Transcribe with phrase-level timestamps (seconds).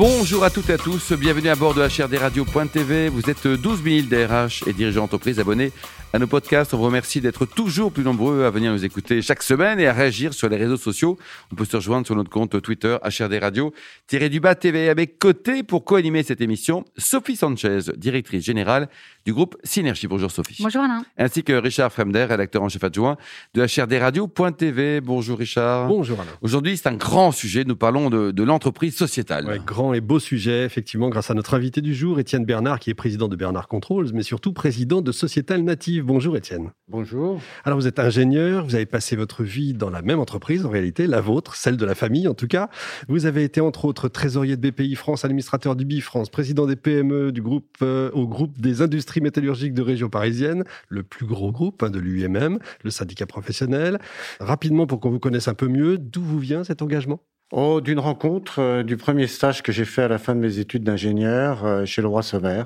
[0.00, 3.10] Bonjour à toutes et à tous, bienvenue à bord de HRDRadio.tv.
[3.10, 5.72] Vous êtes 12 000 DRH et dirigeants d'entreprise abonnés
[6.14, 6.72] à nos podcasts.
[6.74, 9.92] On vous remercie d'être toujours plus nombreux à venir nous écouter chaque semaine et à
[9.92, 11.18] réagir sur les réseaux sociaux.
[11.52, 13.74] On peut se rejoindre sur notre compte Twitter HRD Radio
[14.10, 18.88] du bas TV avec côté pour co-animer cette émission Sophie Sanchez, directrice générale
[19.26, 20.06] du groupe Synergie.
[20.06, 20.62] Bonjour Sophie.
[20.62, 21.04] Bonjour Alain.
[21.18, 23.16] Ainsi que Richard Fremder, rédacteur en chef adjoint
[23.54, 25.00] de HRD Radio.tv.
[25.02, 25.88] Bonjour Richard.
[25.88, 26.30] Bonjour Alain.
[26.40, 27.64] Aujourd'hui, c'est un grand sujet.
[27.64, 29.46] Nous parlons de, de l'entreprise sociétale.
[29.46, 32.90] Ouais, grand et beau sujet, effectivement, grâce à notre invité du jour, Étienne Bernard, qui
[32.90, 36.04] est président de Bernard Controls, mais surtout président de Sociétal Native.
[36.04, 36.70] Bonjour Étienne.
[36.88, 37.40] Bonjour.
[37.64, 41.06] Alors vous êtes ingénieur, vous avez passé votre vie dans la même entreprise, en réalité,
[41.06, 42.68] la vôtre, celle de la famille en tout cas.
[43.08, 47.32] Vous avez été entre autres trésorier de BPI France, administrateur du BIFrance, président des PME
[47.32, 51.82] du groupe euh, au groupe des industries métallurgiques de région parisienne, le plus gros groupe
[51.82, 53.98] hein, de l'UMM, le syndicat professionnel.
[54.40, 57.20] Rapidement, pour qu'on vous connaisse un peu mieux, d'où vous vient cet engagement?
[57.52, 60.60] Oh, d'une rencontre, euh, du premier stage que j'ai fait à la fin de mes
[60.60, 62.62] études d'ingénieur euh, chez le Roi Sommer.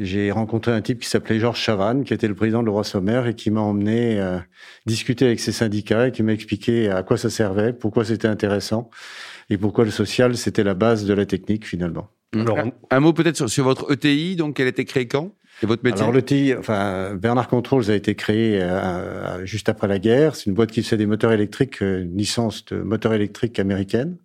[0.00, 2.82] J'ai rencontré un type qui s'appelait Georges Chavannes, qui était le président de le Roi
[2.82, 4.38] Sommer et qui m'a emmené euh,
[4.86, 8.90] discuter avec ses syndicats et qui m'a expliqué à quoi ça servait, pourquoi c'était intéressant
[9.48, 12.08] et pourquoi le social, c'était la base de la technique finalement.
[12.34, 12.58] Alors,
[12.90, 15.32] un, mot peut-être sur, votre ETI, donc elle a été créée quand?
[15.62, 19.98] Et votre métier Alors l'ETI, enfin Bernard Controls a été créé euh, juste après la
[19.98, 20.36] guerre.
[20.36, 24.16] C'est une boîte qui fait des moteurs électriques, euh, une licence de moteurs électriques américaine.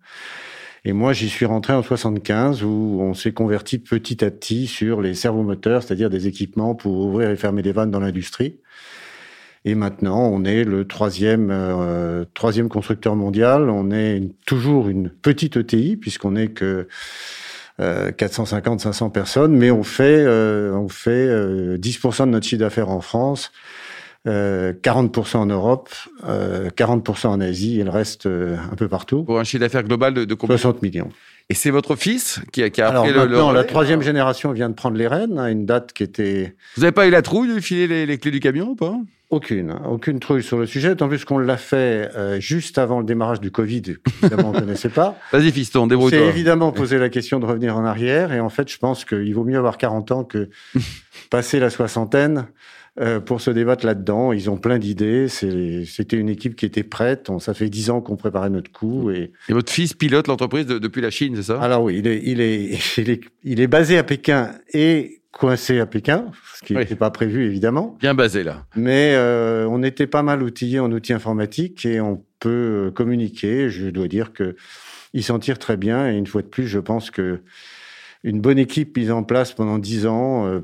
[0.84, 5.00] Et moi, j'y suis rentré en 75 où on s'est converti petit à petit sur
[5.00, 8.58] les servomoteurs, c'est-à-dire des équipements pour ouvrir et fermer des vannes dans l'industrie.
[9.64, 13.70] Et maintenant, on est le troisième, euh, troisième constructeur mondial.
[13.70, 16.86] On est toujours une petite ETI puisqu'on est que
[17.80, 22.90] euh, 450-500 personnes, mais on fait, euh, on fait 10% euh, de notre chiffre d'affaires
[22.90, 23.52] en France
[24.26, 25.90] 40% euh, en Europe,
[26.26, 29.22] 40% euh, en Asie et le reste euh, un peu partout.
[29.24, 30.56] Pour un chiffre d'affaires global de, de combien?
[30.56, 31.10] 60 millions.
[31.50, 34.70] Et c'est votre fils qui a, qui a Alors maintenant, le, la troisième génération vient
[34.70, 36.56] de prendre les rênes, à une date qui était...
[36.76, 38.96] Vous n'avez pas eu la trouille de filer les, les clés du camion ou pas?
[39.34, 43.04] Aucune, aucune trouille sur le sujet, tant plus qu'on l'a fait euh, juste avant le
[43.04, 43.82] démarrage du Covid,
[44.22, 45.16] évidemment on ne connaissait pas.
[45.32, 46.18] Vas-y fiston, débrouille-toi.
[46.18, 49.34] C'est évidemment posé la question de revenir en arrière, et en fait je pense qu'il
[49.34, 50.48] vaut mieux avoir 40 ans que
[51.30, 52.46] passer la soixantaine.
[53.00, 54.32] Euh, pour se débattre là-dedans.
[54.32, 55.26] Ils ont plein d'idées.
[55.26, 57.28] C'était une équipe qui était prête.
[57.28, 59.10] On, ça fait dix ans qu'on préparait notre coup.
[59.10, 61.60] Et, et votre fils pilote l'entreprise depuis la Chine, c'est ça?
[61.60, 65.80] Alors oui, il est, il, est, il, est, il est basé à Pékin et coincé
[65.80, 67.96] à Pékin, ce qui n'était pas prévu évidemment.
[68.00, 68.66] Bien basé là.
[68.76, 73.70] Mais euh, on était pas mal outillés en outils informatiques et on peut communiquer.
[73.70, 74.56] Je dois dire que
[75.14, 76.10] il s'en tire très bien.
[76.10, 77.40] Et une fois de plus, je pense que
[78.22, 80.60] une bonne équipe mise en place pendant dix ans euh,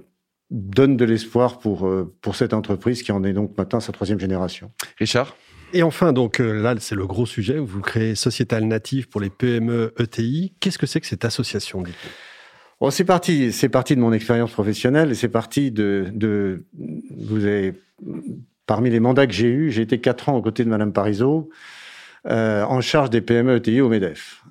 [0.51, 4.19] donne de l'espoir pour, euh, pour cette entreprise qui en est donc maintenant sa troisième
[4.19, 4.73] génération.
[4.99, 5.37] Richard?
[5.73, 7.59] Et enfin, donc euh, là, c'est le gros sujet.
[7.59, 10.55] Vous créez Sociétal Native pour les PME ETI.
[10.59, 11.83] Qu'est-ce que c'est que cette association
[12.81, 16.65] bon, C'est parti, c'est parti de mon expérience professionnelle et c'est parti de,
[17.17, 17.75] vous avez,
[18.67, 21.51] parmi les mandats que j'ai eus, j'ai été quatre ans aux côtés de Madame Parizeau,
[22.27, 24.43] euh, en charge des PME ETI au MEDEF.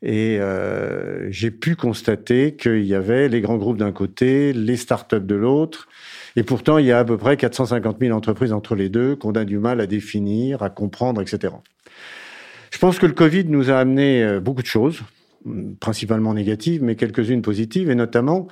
[0.00, 5.20] Et euh, j'ai pu constater qu'il y avait les grands groupes d'un côté, les startups
[5.20, 5.88] de l'autre.
[6.36, 9.32] Et pourtant, il y a à peu près 450 000 entreprises entre les deux qu'on
[9.32, 11.52] a du mal à définir, à comprendre, etc.
[12.70, 15.00] Je pense que le Covid nous a amené euh, beaucoup de choses,
[15.80, 18.48] principalement négatives, mais quelques-unes positives, et notamment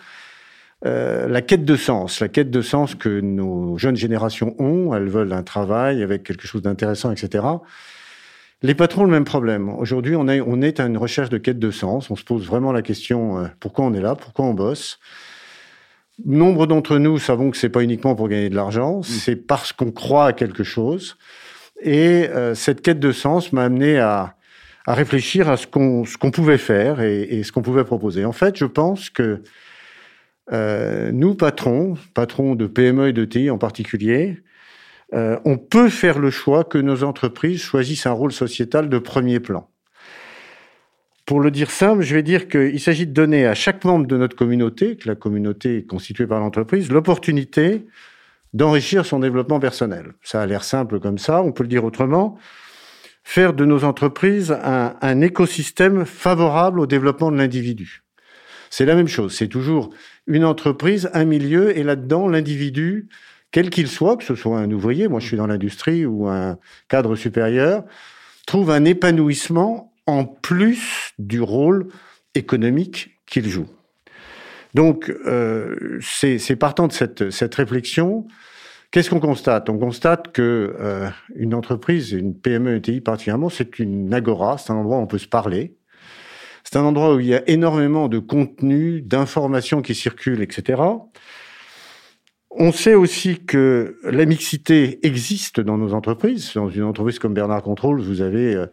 [0.84, 4.94] euh, la quête de sens, la quête de sens que nos jeunes générations ont.
[4.94, 7.44] Elles veulent un travail avec quelque chose d'intéressant, etc.
[8.62, 9.68] Les patrons ont le même problème.
[9.70, 12.10] Aujourd'hui, on, on est à une recherche de quête de sens.
[12.10, 14.98] On se pose vraiment la question euh, pourquoi on est là, pourquoi on bosse?
[16.24, 19.02] Nombre d'entre nous savons que c'est pas uniquement pour gagner de l'argent, mmh.
[19.02, 21.16] c'est parce qu'on croit à quelque chose.
[21.82, 24.35] Et euh, cette quête de sens m'a amené à,
[24.86, 28.24] à, réfléchir à ce qu'on ce qu'on pouvait faire et, et ce qu'on pouvait proposer.
[28.24, 29.42] En fait, je pense que
[30.52, 34.38] euh, nous, patrons, patrons de PME et de TI en particulier,
[35.14, 39.40] euh, on peut faire le choix que nos entreprises choisissent un rôle sociétal de premier
[39.40, 39.68] plan.
[41.24, 44.16] Pour le dire simple, je vais dire qu'il s'agit de donner à chaque membre de
[44.16, 47.84] notre communauté, que la communauté est constituée par l'entreprise, l'opportunité
[48.54, 50.12] d'enrichir son développement personnel.
[50.22, 52.38] Ça a l'air simple comme ça, on peut le dire autrement.
[53.28, 58.04] Faire de nos entreprises un, un écosystème favorable au développement de l'individu.
[58.70, 59.90] C'est la même chose, c'est toujours
[60.28, 63.08] une entreprise, un milieu, et là-dedans, l'individu
[63.50, 66.58] quel qu'il soit, que ce soit un ouvrier, moi je suis dans l'industrie ou un
[66.88, 67.84] cadre supérieur,
[68.46, 71.88] trouve un épanouissement en plus du rôle
[72.34, 73.66] économique qu'il joue.
[74.74, 78.26] Donc, euh, c'est partant de cette, cette réflexion.
[78.90, 79.68] Qu'est-ce qu'on constate?
[79.68, 84.76] On constate que euh, une entreprise, une PME ETI particulièrement, c'est une agora, c'est un
[84.76, 85.76] endroit où on peut se parler.
[86.64, 90.82] C'est un endroit où il y a énormément de contenu, d'informations qui circulent, etc.
[92.50, 96.52] On sait aussi que la mixité existe dans nos entreprises.
[96.54, 98.66] Dans une entreprise comme Bernard Control, vous avez euh,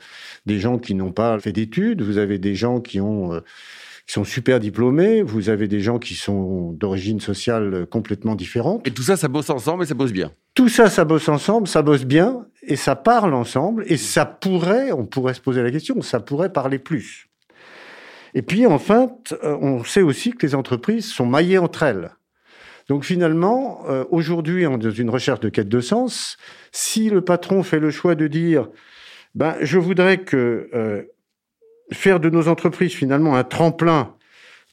[0.45, 3.42] des gens qui n'ont pas fait d'études, vous avez des gens qui ont euh,
[4.05, 8.85] qui sont super diplômés, vous avez des gens qui sont d'origine sociale complètement différente.
[8.85, 10.31] Et tout ça, ça bosse ensemble et ça bosse bien.
[10.55, 14.91] Tout ça, ça bosse ensemble, ça bosse bien et ça parle ensemble et ça pourrait,
[14.91, 17.29] on pourrait se poser la question, ça pourrait parler plus.
[18.33, 19.09] Et puis, enfin,
[19.44, 22.11] euh, on sait aussi que les entreprises sont maillées entre elles.
[22.89, 26.38] Donc finalement, euh, aujourd'hui, dans une recherche de quête de sens,
[26.71, 28.67] si le patron fait le choix de dire,
[29.35, 31.03] ben, je voudrais que euh,
[31.91, 34.15] faire de nos entreprises finalement un tremplin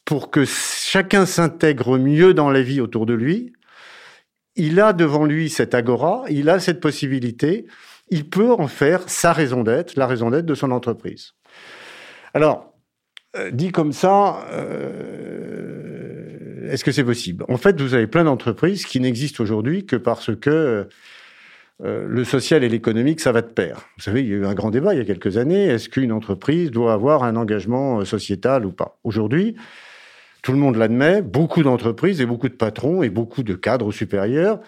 [0.04, 3.52] pour que chacun s'intègre mieux dans la vie autour de lui,
[4.56, 7.66] il a devant lui cette agora, il a cette possibilité,
[8.08, 11.32] il peut en faire sa raison d'être, la raison d'être de son entreprise.
[12.34, 12.74] Alors,
[13.36, 14.44] euh, dit comme ça,
[16.70, 17.44] est-ce que c'est possible?
[17.48, 20.88] En fait, vous avez plein d'entreprises qui n'existent aujourd'hui que parce que
[21.82, 23.88] euh, le social et l'économique, ça va de pair.
[23.96, 25.64] Vous savez, il y a eu un grand débat il y a quelques années.
[25.64, 28.98] Est-ce qu'une entreprise doit avoir un engagement euh, sociétal ou pas?
[29.02, 29.56] Aujourd'hui,
[30.42, 31.22] tout le monde l'admet.
[31.22, 34.60] Beaucoup d'entreprises et beaucoup de patrons et beaucoup de cadres supérieurs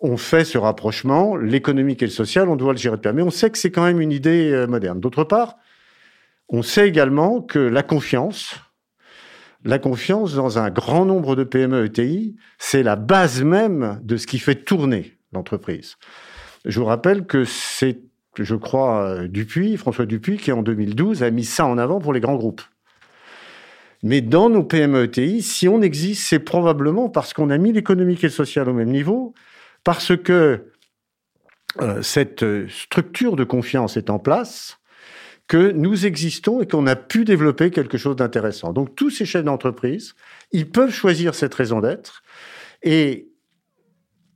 [0.00, 1.36] ont fait ce rapprochement.
[1.36, 3.14] L'économique et le social, on doit le gérer de pair.
[3.14, 5.00] Mais on sait que c'est quand même une idée euh, moderne.
[5.00, 5.56] D'autre part,
[6.50, 8.56] on sait également que la confiance,
[9.64, 14.26] la confiance dans un grand nombre de PME ETI, c'est la base même de ce
[14.26, 15.96] qui fait tourner l'entreprise.
[16.64, 18.00] Je vous rappelle que c'est,
[18.38, 22.20] je crois, Dupuis, François Dupuis, qui en 2012 a mis ça en avant pour les
[22.20, 22.62] grands groupes.
[24.02, 28.22] Mais dans nos PME ETI, si on existe, c'est probablement parce qu'on a mis l'économique
[28.22, 29.34] et le social au même niveau,
[29.82, 30.66] parce que
[31.80, 34.78] euh, cette structure de confiance est en place,
[35.46, 38.72] que nous existons et qu'on a pu développer quelque chose d'intéressant.
[38.72, 40.14] Donc tous ces chefs d'entreprise,
[40.52, 42.22] ils peuvent choisir cette raison d'être.
[42.82, 43.28] Et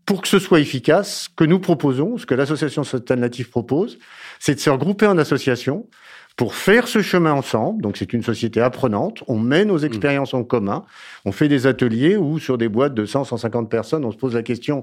[0.09, 3.99] pour que ce soit efficace, ce que nous proposons, ce que l'association alternative propose,
[4.41, 5.87] c'est de se regrouper en association
[6.35, 7.83] pour faire ce chemin ensemble.
[7.83, 9.23] Donc c'est une société apprenante.
[9.29, 10.87] On met nos expériences en commun.
[11.27, 14.35] On fait des ateliers où sur des boîtes de 100, 150 personnes, on se pose
[14.35, 14.83] la question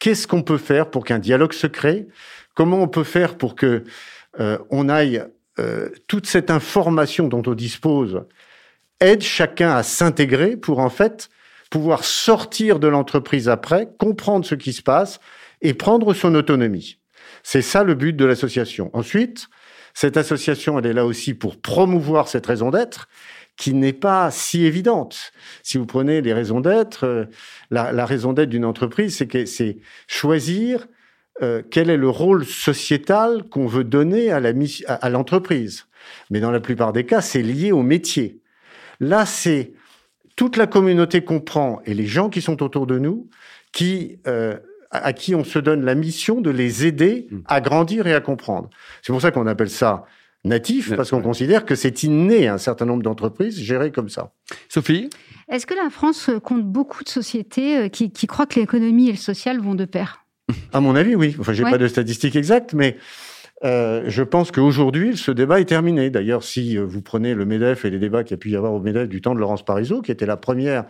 [0.00, 2.08] qu'est-ce qu'on peut faire pour qu'un dialogue se crée?
[2.54, 3.84] Comment on peut faire pour que
[4.40, 5.22] euh, on aille
[5.60, 8.24] euh, toute cette information dont on dispose
[8.98, 11.30] aide chacun à s'intégrer pour en fait
[11.74, 15.18] pouvoir sortir de l'entreprise après, comprendre ce qui se passe
[15.60, 17.00] et prendre son autonomie.
[17.42, 18.90] C'est ça le but de l'association.
[18.92, 19.48] Ensuite,
[19.92, 23.08] cette association, elle est là aussi pour promouvoir cette raison d'être
[23.56, 25.32] qui n'est pas si évidente.
[25.64, 27.24] Si vous prenez les raisons d'être, euh,
[27.72, 30.86] la, raison d'être d'une entreprise, c'est que c'est choisir
[31.42, 34.52] euh, quel est le rôle sociétal qu'on veut donner à, la,
[34.86, 35.86] à l'entreprise.
[36.30, 38.38] Mais dans la plupart des cas, c'est lié au métier.
[39.00, 39.72] Là, c'est
[40.36, 43.28] toute la communauté qu'on prend et les gens qui sont autour de nous
[43.72, 44.56] qui euh,
[44.90, 47.38] à qui on se donne la mission de les aider mmh.
[47.46, 48.70] à grandir et à comprendre.
[49.02, 50.04] C'est pour ça qu'on appelle ça
[50.44, 54.32] natif, parce qu'on considère que c'est inné à un certain nombre d'entreprises gérées comme ça.
[54.68, 55.08] Sophie?
[55.48, 59.12] Est-ce que la France compte beaucoup de sociétés euh, qui, qui croient que l'économie et
[59.12, 60.24] le social vont de pair?
[60.72, 61.34] À mon avis, oui.
[61.40, 62.98] Enfin, j'ai pas de statistiques exactes, mais
[63.62, 66.10] euh, je pense qu'aujourd'hui, ce débat est terminé.
[66.10, 68.56] D'ailleurs, si euh, vous prenez le MEDEF et les débats qu'il y a pu y
[68.56, 70.84] avoir au MEDEF du temps de Laurence Parisot, qui était la première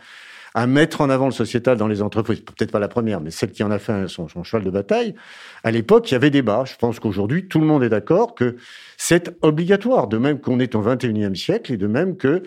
[0.57, 3.51] à mettre en avant le sociétal dans les entreprises, peut-être pas la première, mais celle
[3.51, 5.17] qui en a fait son, son cheval de bataille,
[5.65, 6.63] à l'époque, il y avait débat.
[6.65, 8.57] Je pense qu'aujourd'hui, tout le monde est d'accord que
[8.97, 12.45] c'est obligatoire, de même qu'on est au 21e siècle et de même que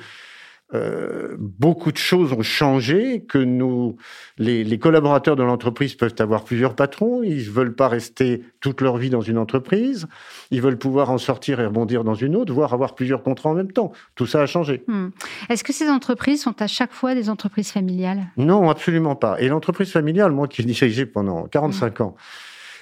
[0.74, 3.96] euh, beaucoup de choses ont changé, que nous,
[4.38, 8.98] les, les collaborateurs de l'entreprise peuvent avoir plusieurs patrons, ils veulent pas rester toute leur
[8.98, 10.08] vie dans une entreprise,
[10.52, 13.54] ils veulent pouvoir en sortir et rebondir dans une autre, voire avoir plusieurs contrats en
[13.54, 13.94] même temps.
[14.16, 14.84] Tout ça a changé.
[14.88, 15.10] Hmm.
[15.50, 18.28] Est-ce que ces entreprises sont à chaque fois des entreprises familiales?
[18.36, 19.40] Non, absolument pas.
[19.40, 22.16] Et l'entreprise familiale, moi qui l'ai dirigée pendant 45 ans,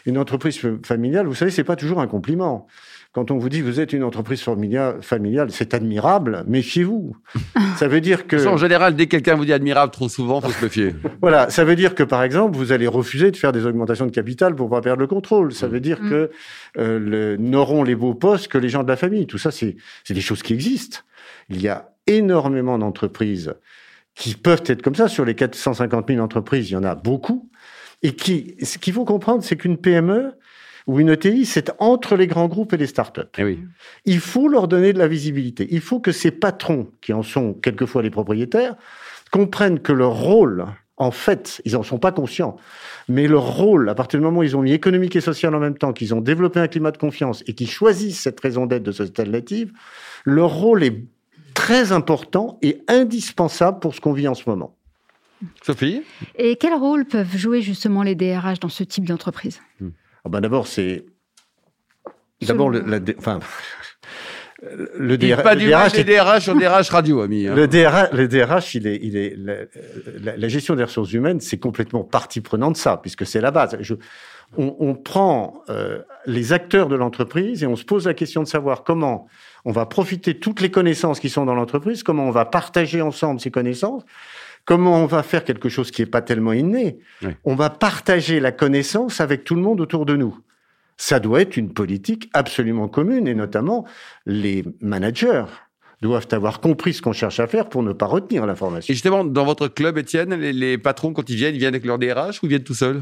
[0.05, 2.67] une entreprise familiale, vous savez, c'est pas toujours un compliment.
[3.15, 7.15] Quand on vous dit vous êtes une entreprise familiale, c'est admirable, méfiez-vous.
[7.77, 8.45] Ça veut dire que...
[8.45, 10.93] En général, dès que quelqu'un vous dit admirable trop souvent, faut se méfier.
[11.21, 14.11] voilà, ça veut dire que par exemple, vous allez refuser de faire des augmentations de
[14.11, 15.53] capital pour pas perdre le contrôle.
[15.53, 16.09] Ça veut dire mm.
[16.09, 16.31] que
[16.77, 19.27] euh, n'auront les beaux postes que les gens de la famille.
[19.27, 19.77] Tout ça, c'est
[20.09, 20.99] des choses qui existent.
[21.49, 23.53] Il y a énormément d'entreprises
[24.13, 25.07] qui peuvent être comme ça.
[25.07, 27.49] Sur les 450 000 entreprises, il y en a beaucoup.
[28.03, 30.33] Et qui, ce qu'il faut comprendre, c'est qu'une PME,
[30.87, 33.21] ou une ETI, c'est entre les grands groupes et les startups.
[33.37, 33.59] Eh oui.
[34.05, 35.67] Il faut leur donner de la visibilité.
[35.71, 38.75] Il faut que ces patrons, qui en sont quelquefois les propriétaires,
[39.31, 40.65] comprennent que leur rôle,
[40.97, 42.55] en fait, ils n'en sont pas conscients,
[43.09, 45.59] mais leur rôle, à partir du moment où ils ont mis économique et social en
[45.59, 48.83] même temps, qu'ils ont développé un climat de confiance et qu'ils choisissent cette raison d'être
[48.83, 49.73] de société alternative,
[50.23, 51.03] leur rôle est
[51.55, 54.75] très important et indispensable pour ce qu'on vit en ce moment.
[55.63, 56.03] Sophie
[56.37, 59.61] Et quel rôle peuvent jouer justement les DRH dans ce type d'entreprise?
[60.23, 61.05] Ah ben D'abord, c'est.
[62.41, 63.39] D'abord, le, la, enfin,
[64.61, 65.43] le DRH.
[65.43, 67.47] Pas du DRH, les DRH en DRH radio, ami.
[67.47, 67.55] Hein.
[67.55, 71.57] Le, DRH, le DRH, il est, il est, la, la, gestion des ressources humaines, c'est
[71.57, 73.77] complètement partie prenante de ça, puisque c'est la base.
[73.79, 73.95] Je,
[74.57, 78.47] on, on, prend euh, les acteurs de l'entreprise et on se pose la question de
[78.47, 79.27] savoir comment
[79.65, 83.01] on va profiter de toutes les connaissances qui sont dans l'entreprise, comment on va partager
[83.01, 84.03] ensemble ces connaissances,
[84.65, 86.99] comment on va faire quelque chose qui n'est pas tellement inné.
[87.21, 87.29] Oui.
[87.45, 90.37] On va partager la connaissance avec tout le monde autour de nous.
[90.97, 93.85] Ça doit être une politique absolument commune, et notamment
[94.25, 95.45] les managers
[96.01, 98.91] doivent avoir compris ce qu'on cherche à faire pour ne pas retenir l'information.
[98.91, 101.85] Et justement, dans votre club, Étienne, les, les, patrons, quand ils viennent, ils viennent avec
[101.85, 103.01] leur DRH ou ils viennent tout seuls?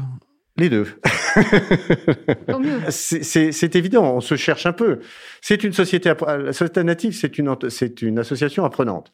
[0.56, 0.86] Les deux.
[2.90, 5.00] c'est évident, on se cherche un peu.
[5.40, 9.10] C'est une société, la société native, c'est une, c'est une association apprenante.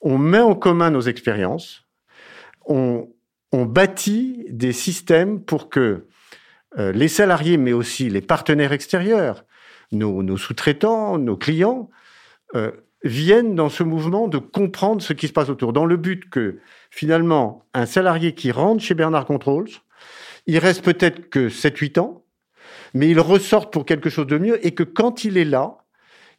[0.00, 1.84] On met en commun nos expériences,
[2.70, 3.08] on,
[3.52, 6.06] bâtit des systèmes pour que
[6.78, 9.44] euh, les salariés, mais aussi les partenaires extérieurs,
[9.92, 11.90] nos, sous-traitants, nos clients,
[12.54, 12.70] euh,
[13.02, 16.58] viennent dans ce mouvement de comprendre ce qui se passe autour, dans le but que
[16.90, 19.70] finalement, un salarié qui rentre chez Bernard Controls,
[20.46, 22.24] il reste peut-être que 7-8 ans,
[22.94, 25.78] mais il ressorte pour quelque chose de mieux et que quand il est là,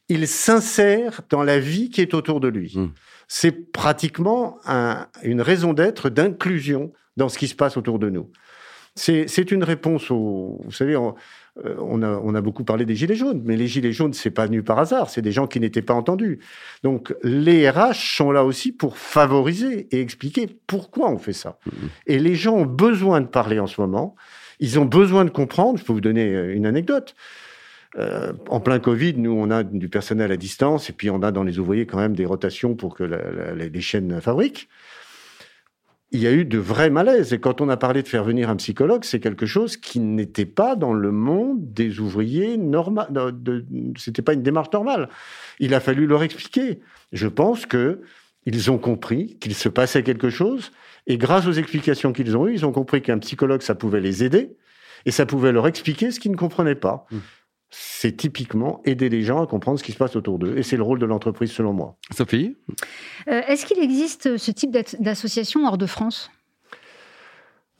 [0.07, 2.73] il s'insère dans la vie qui est autour de lui.
[2.75, 2.87] Mmh.
[3.33, 8.29] C'est pratiquement un, une raison d'être, d'inclusion dans ce qui se passe autour de nous.
[8.95, 10.59] C'est une réponse au.
[10.65, 11.15] Vous savez, on,
[11.63, 14.31] euh, on, a, on, a, beaucoup parlé des Gilets jaunes, mais les Gilets jaunes, c'est
[14.31, 16.39] pas venu par hasard, c'est des gens qui n'étaient pas entendus.
[16.83, 21.57] Donc, les RH sont là aussi pour favoriser et expliquer pourquoi on fait ça.
[22.07, 24.13] Et les gens ont besoin de parler en ce moment.
[24.59, 25.79] Ils ont besoin de comprendre.
[25.79, 27.15] Je peux vous donner euh, une anecdote.
[27.97, 31.31] Euh, en plein Covid, nous, on a du personnel à distance et puis on a
[31.31, 34.69] dans les ouvriers quand même des rotations pour que les chaînes fabriquent
[36.11, 37.33] il y a eu de vrais malaises.
[37.33, 40.45] Et quand on a parlé de faire venir un psychologue, c'est quelque chose qui n'était
[40.45, 43.07] pas dans le monde des ouvriers normal.
[43.97, 45.09] C'était pas une démarche normale.
[45.59, 46.81] Il a fallu leur expliquer.
[47.13, 48.01] Je pense que
[48.45, 50.71] ils ont compris qu'il se passait quelque chose.
[51.07, 54.23] Et grâce aux explications qu'ils ont eues, ils ont compris qu'un psychologue, ça pouvait les
[54.23, 54.55] aider.
[55.05, 57.05] Et ça pouvait leur expliquer ce qu'ils ne comprenaient pas.
[57.11, 57.17] Mmh
[57.71, 60.57] c'est typiquement aider les gens à comprendre ce qui se passe autour d'eux.
[60.57, 61.95] Et c'est le rôle de l'entreprise, selon moi.
[62.15, 62.57] Sophie
[63.29, 66.29] euh, Est-ce qu'il existe ce type d'association hors de France?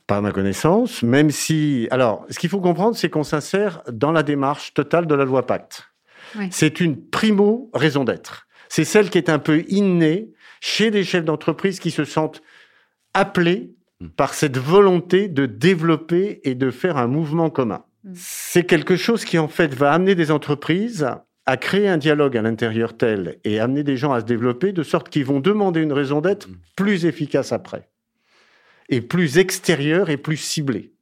[0.08, 1.88] Pas à ma connaissance, même si...
[1.92, 5.46] Alors, ce qu'il faut comprendre, c'est qu'on s'insère dans la démarche totale de la loi
[5.46, 5.84] Pacte.
[6.38, 6.48] Oui.
[6.52, 8.48] C'est une primo raison d'être.
[8.70, 10.32] C'est celle qui est un peu innée
[10.62, 12.42] chez des chefs d'entreprise qui se sentent
[13.14, 14.08] appelés hmm.
[14.10, 17.84] par cette volonté de développer et de faire un mouvement commun.
[18.04, 18.14] Mm.
[18.16, 21.08] C'est quelque chose qui, en fait, va amener des entreprises
[21.46, 24.84] à créer un dialogue à l'intérieur tel et amener des gens à se développer de
[24.84, 26.56] sorte qu'ils vont demander une raison d'être mm.
[26.76, 27.90] plus efficace après
[28.90, 30.94] et plus extérieure et plus ciblée.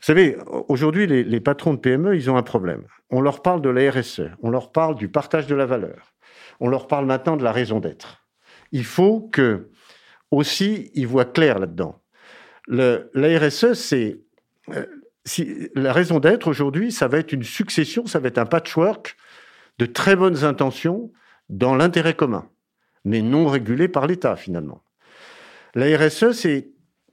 [0.00, 0.36] Vous savez,
[0.68, 2.84] aujourd'hui, les, les, patrons de PME, ils ont un problème.
[3.10, 6.14] On leur parle de la RSE, on leur parle du partage de la valeur,
[6.60, 8.26] on leur parle maintenant de la raison d'être.
[8.72, 9.70] Il faut que
[10.30, 12.02] aussi ils voient clair là-dedans.
[12.66, 14.20] La RSE, c'est
[14.70, 14.86] euh,
[15.24, 19.16] si, la raison d'être aujourd'hui, ça va être une succession, ça va être un patchwork
[19.78, 21.10] de très bonnes intentions
[21.48, 22.48] dans l'intérêt commun,
[23.04, 24.82] mais non régulé par l'État finalement.
[25.74, 26.68] La RSE, c'est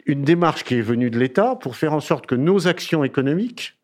[0.06, 3.78] une démarche qui est venue de l'État pour faire en sorte que nos actions économiques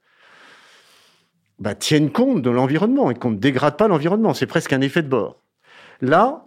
[1.59, 4.33] bah, tiennent compte de l'environnement et qu'on ne dégrade pas l'environnement.
[4.33, 5.41] C'est presque un effet de bord.
[6.01, 6.45] Là,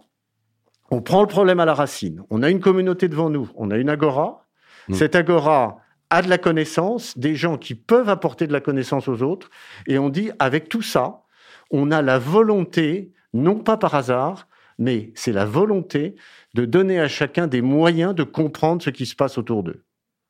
[0.89, 2.23] on prend le problème à la racine.
[2.29, 4.45] On a une communauté devant nous, on a une agora.
[4.87, 4.93] Mmh.
[4.93, 5.79] Cette agora,
[6.11, 9.49] a de la connaissance, des gens qui peuvent apporter de la connaissance aux autres.
[9.87, 11.23] Et on dit, avec tout ça,
[11.71, 16.15] on a la volonté, non pas par hasard, mais c'est la volonté
[16.53, 19.83] de donner à chacun des moyens de comprendre ce qui se passe autour d'eux.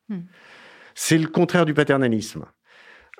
[0.07, 0.21] Hmm.
[0.93, 2.45] C'est le contraire du paternalisme.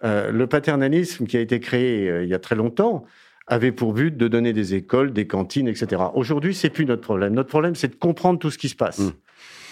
[0.04, 3.06] Euh, le paternalisme qui a été créé euh, il y a très longtemps
[3.48, 6.04] avait pour but de donner des écoles, des cantines, etc.
[6.14, 7.34] Aujourd'hui, c'est plus notre problème.
[7.34, 9.00] Notre problème, c'est de comprendre tout ce qui se passe.
[9.00, 9.12] Hmm.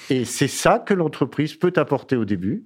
[0.10, 2.64] Et c'est ça que l'entreprise peut apporter au début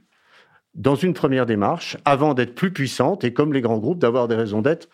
[0.76, 4.36] dans une première démarche, avant d'être plus puissante et comme les grands groupes, d'avoir des
[4.36, 4.90] raisons d'être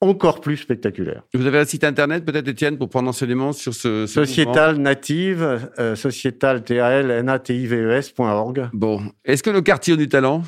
[0.00, 1.22] encore plus spectaculaires.
[1.32, 5.70] Vous avez un site internet peut-être, Étienne, pour prendre enseignement sur ce, ce Sociétal Native,
[5.78, 8.68] euh, Sociétal T-A-L N-A-T-I-V-E-S.org.
[8.72, 9.00] Bon.
[9.24, 10.42] Est-ce que nos quartiers ont du talent?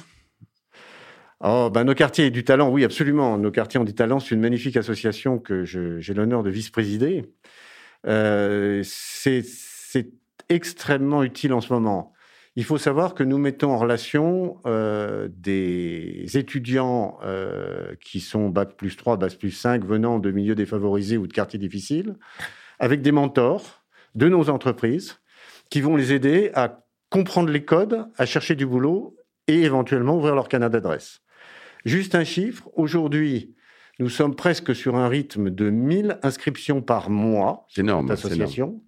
[1.41, 3.39] Oh, ben, nos quartiers ont du talent, oui, absolument.
[3.39, 7.25] Nos quartiers ont du talent, c'est une magnifique association que j'ai l'honneur de vice-présider.
[8.07, 9.43] Euh, c'est
[10.49, 12.13] extrêmement utile en ce moment.
[12.59, 18.77] Il faut savoir que nous mettons en relation euh, des étudiants euh, qui sont Bac
[18.77, 22.17] plus 3, Bac plus 5, venant de milieux défavorisés ou de quartiers difficiles,
[22.79, 23.85] avec des mentors
[24.15, 25.19] de nos entreprises
[25.69, 29.17] qui vont les aider à comprendre les codes, à chercher du boulot
[29.49, 31.21] et éventuellement ouvrir leur canal d'adresse.
[31.85, 33.55] Juste un chiffre, aujourd'hui,
[33.99, 37.67] nous sommes presque sur un rythme de 1000 inscriptions par mois.
[37.69, 38.11] C'est énorme.
[38.11, 38.83] Association.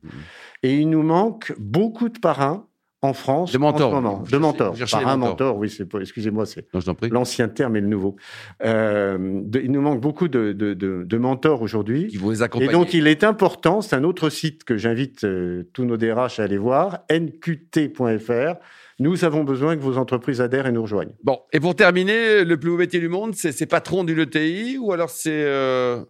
[0.63, 2.67] Et il nous manque beaucoup de parrains
[3.01, 3.89] en France de mentors.
[3.89, 4.25] en ce moment.
[4.31, 4.75] De mentors.
[4.91, 6.67] Parrain, mentor, oui, c'est excusez-moi, c'est
[7.11, 8.17] l'ancien terme et le nouveau.
[8.65, 12.09] Euh, il nous manque beaucoup de, de, de, de mentors aujourd'hui.
[12.09, 12.71] Qui vont les accompagner.
[12.71, 16.41] Et donc, il est important, c'est un autre site que j'invite euh, tous nos DRH
[16.41, 18.55] à aller voir, nqt.fr.
[19.01, 21.13] Nous avons besoin que vos entreprises adhèrent et nous rejoignent.
[21.23, 24.93] Bon, et pour terminer, le plus beau métier du monde, c'est patron du LTI ou
[24.93, 26.03] alors c'est euh,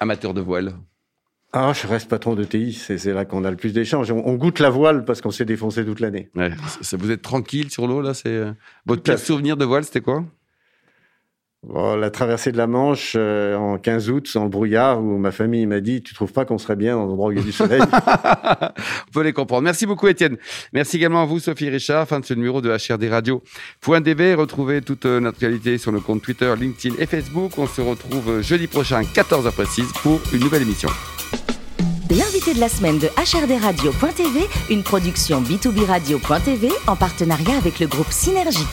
[0.00, 0.72] amateur de voile?
[1.52, 4.12] Ah, je reste patron de TI, c'est là qu'on a le plus d'échanges.
[4.12, 6.28] On, goûte la voile parce qu'on s'est défoncé toute l'année.
[6.34, 6.50] Ouais,
[6.92, 8.52] vous êtes tranquille sur l'eau, là c'est euh,
[8.84, 10.24] Votre pire souvenir de voile, c'était quoi?
[11.66, 15.66] La traversée de la Manche euh, en 15 août, sans le brouillard, où ma famille
[15.66, 17.44] m'a dit Tu trouves pas qu'on serait bien dans un endroit où il y a
[17.44, 17.80] du soleil?
[19.08, 19.62] On peut les comprendre.
[19.62, 20.36] Merci beaucoup, Étienne.
[20.72, 22.06] Merci également à vous, Sophie Richard.
[22.06, 24.34] Fin de ce numéro de HRD Radio.dv.
[24.34, 27.58] Retrouvez toute euh, notre qualité sur nos comptes Twitter, LinkedIn et Facebook.
[27.58, 30.90] On se retrouve jeudi prochain, 14h précise, pour une nouvelle émission.
[32.10, 37.86] L'invité de la semaine de HRD Radio.tv, une production B2B Radio.tv en partenariat avec le
[37.86, 38.66] groupe Synergie.